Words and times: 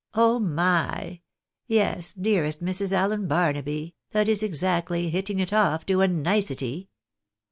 "Oh 0.25 0.39
my! 0.39 1.21
Yes, 1.67 2.15
dearest 2.15 2.65
Mrs. 2.65 2.91
Allen 2.91 3.27
Barnaby, 3.27 3.93
that 4.13 4.27
is 4.27 4.41
exactly 4.41 5.11
hitting 5.11 5.37
it 5.37 5.53
off 5.53 5.85
to 5.85 6.01
a 6.01 6.07
nicety. 6.07 6.89